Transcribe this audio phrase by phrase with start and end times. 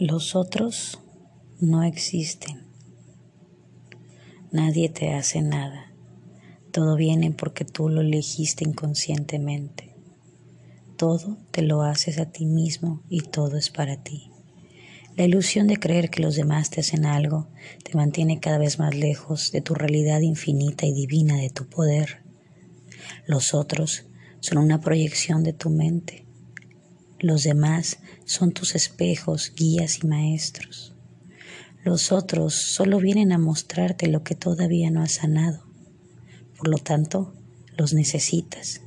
[0.00, 0.98] Los otros
[1.60, 2.64] no existen.
[4.50, 5.92] Nadie te hace nada.
[6.72, 9.94] Todo viene porque tú lo elegiste inconscientemente.
[10.96, 14.30] Todo te lo haces a ti mismo y todo es para ti.
[15.18, 17.48] La ilusión de creer que los demás te hacen algo
[17.84, 22.22] te mantiene cada vez más lejos de tu realidad infinita y divina de tu poder.
[23.26, 24.06] Los otros
[24.40, 26.29] son una proyección de tu mente.
[27.20, 30.94] Los demás son tus espejos, guías y maestros.
[31.84, 35.62] Los otros solo vienen a mostrarte lo que todavía no has sanado.
[36.56, 37.34] Por lo tanto,
[37.76, 38.80] los necesitas.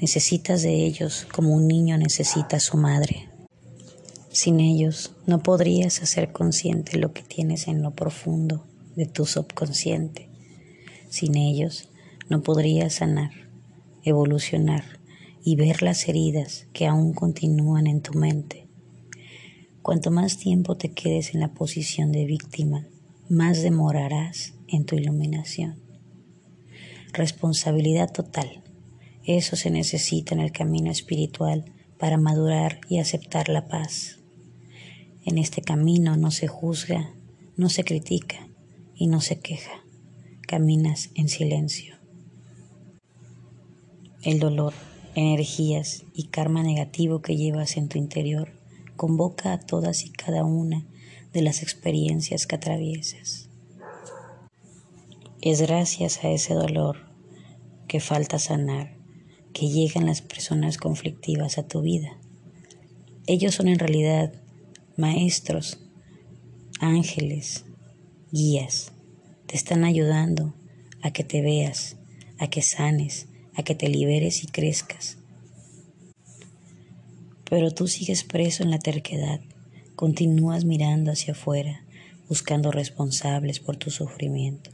[0.00, 3.28] Necesitas de ellos como un niño necesita a su madre.
[4.30, 8.64] Sin ellos no podrías hacer consciente lo que tienes en lo profundo
[8.96, 10.30] de tu subconsciente.
[11.10, 11.90] Sin ellos
[12.30, 13.32] no podrías sanar,
[14.04, 14.97] evolucionar
[15.44, 18.66] y ver las heridas que aún continúan en tu mente.
[19.82, 22.86] Cuanto más tiempo te quedes en la posición de víctima,
[23.28, 25.76] más demorarás en tu iluminación.
[27.12, 28.62] Responsabilidad total.
[29.24, 31.64] Eso se necesita en el camino espiritual
[31.98, 34.18] para madurar y aceptar la paz.
[35.24, 37.12] En este camino no se juzga,
[37.56, 38.48] no se critica
[38.94, 39.82] y no se queja.
[40.42, 41.96] Caminas en silencio.
[44.22, 44.72] El dolor
[45.14, 48.52] energías y karma negativo que llevas en tu interior
[48.96, 50.86] convoca a todas y cada una
[51.32, 53.48] de las experiencias que atraviesas.
[55.40, 57.08] Es gracias a ese dolor
[57.86, 58.96] que falta sanar
[59.52, 62.18] que llegan las personas conflictivas a tu vida.
[63.26, 64.32] Ellos son en realidad
[64.96, 65.78] maestros,
[66.80, 67.64] ángeles,
[68.32, 68.92] guías.
[69.46, 70.54] Te están ayudando
[71.02, 71.96] a que te veas,
[72.38, 73.28] a que sanes,
[73.58, 75.18] a que te liberes y crezcas.
[77.50, 79.40] Pero tú sigues preso en la terquedad,
[79.96, 81.84] continúas mirando hacia afuera,
[82.28, 84.70] buscando responsables por tu sufrimiento.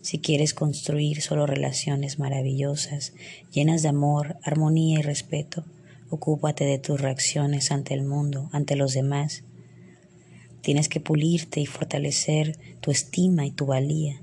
[0.00, 3.14] Si quieres construir solo relaciones maravillosas,
[3.52, 5.64] llenas de amor, armonía y respeto,
[6.08, 9.42] ocúpate de tus reacciones ante el mundo, ante los demás.
[10.60, 14.20] Tienes que pulirte y fortalecer tu estima y tu valía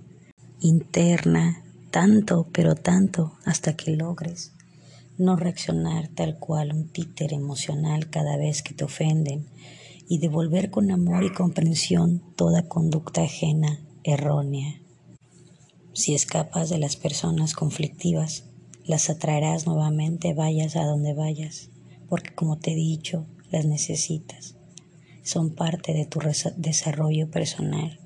[0.62, 4.54] interna, tanto, pero tanto, hasta que logres
[5.22, 9.46] no reaccionar tal cual un títer emocional cada vez que te ofenden
[10.10, 14.82] y devolver con amor y comprensión toda conducta ajena, errónea.
[15.94, 18.46] Si escapas de las personas conflictivas,
[18.84, 21.70] las atraerás nuevamente vayas a donde vayas,
[22.10, 24.56] porque como te he dicho, las necesitas.
[25.22, 26.20] Son parte de tu
[26.58, 28.00] desarrollo personal.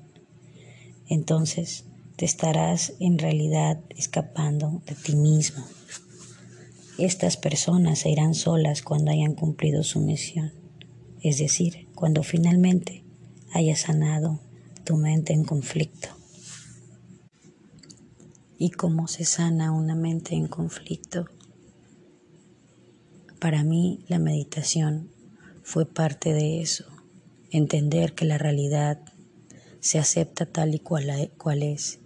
[1.08, 1.86] Entonces,
[2.16, 5.64] te estarás en realidad escapando de ti mismo.
[6.98, 10.52] Estas personas se irán solas cuando hayan cumplido su misión,
[11.20, 13.04] es decir, cuando finalmente
[13.52, 14.40] hayas sanado
[14.84, 16.08] tu mente en conflicto.
[18.58, 21.26] ¿Y cómo se sana una mente en conflicto?
[23.38, 25.10] Para mí la meditación
[25.62, 26.86] fue parte de eso,
[27.50, 29.00] entender que la realidad
[29.80, 32.00] se acepta tal y cual, cual es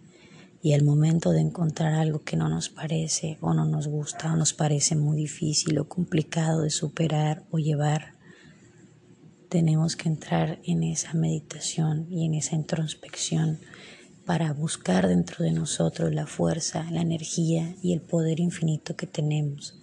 [0.62, 4.36] y al momento de encontrar algo que no nos parece o no nos gusta o
[4.36, 8.14] nos parece muy difícil o complicado de superar o llevar,
[9.48, 13.58] tenemos que entrar en esa meditación y en esa introspección
[14.26, 19.79] para buscar dentro de nosotros la fuerza, la energía y el poder infinito que tenemos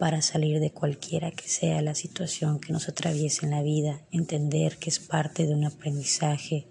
[0.00, 4.78] para salir de cualquiera que sea la situación que nos atraviese en la vida, entender
[4.78, 6.68] que es parte de un aprendizaje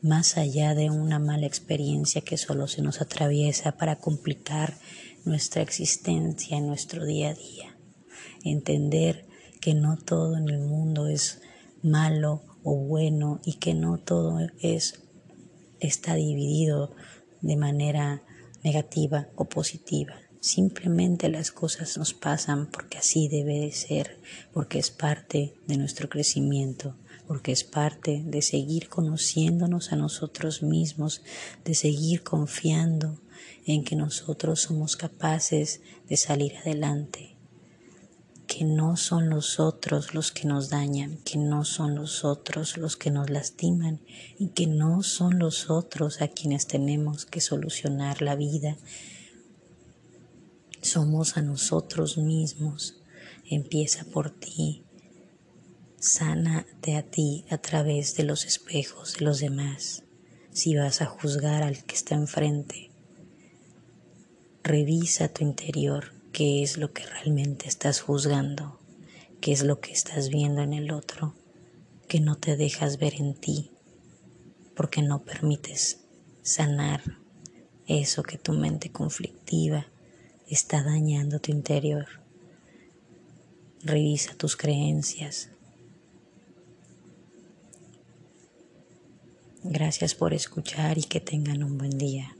[0.00, 4.78] más allá de una mala experiencia que solo se nos atraviesa para complicar
[5.24, 7.76] nuestra existencia en nuestro día a día.
[8.44, 9.26] Entender
[9.60, 11.40] que no todo en el mundo es
[11.82, 15.02] malo o bueno y que no todo es
[15.80, 16.94] está dividido
[17.40, 18.22] de manera
[18.62, 24.20] negativa o positiva Simplemente las cosas nos pasan porque así debe de ser,
[24.52, 26.94] porque es parte de nuestro crecimiento,
[27.26, 31.22] porque es parte de seguir conociéndonos a nosotros mismos,
[31.64, 33.20] de seguir confiando
[33.66, 37.36] en que nosotros somos capaces de salir adelante,
[38.46, 42.96] que no son los otros los que nos dañan, que no son los otros los
[42.96, 44.00] que nos lastiman
[44.38, 48.76] y que no son los otros a quienes tenemos que solucionar la vida
[50.82, 53.00] somos a nosotros mismos.
[53.44, 54.84] Empieza por ti.
[55.98, 60.04] Sánate a ti a través de los espejos de los demás.
[60.52, 62.90] Si vas a juzgar al que está enfrente,
[64.62, 68.80] revisa tu interior, qué es lo que realmente estás juzgando,
[69.40, 71.34] qué es lo que estás viendo en el otro.
[72.08, 73.70] que no te dejas ver en ti,
[74.74, 76.06] porque no permites
[76.42, 77.02] sanar
[77.86, 79.88] eso que tu mente conflictiva
[80.48, 82.06] está dañando tu interior.
[83.82, 85.50] Revisa tus creencias.
[89.62, 92.37] Gracias por escuchar y que tengan un buen día.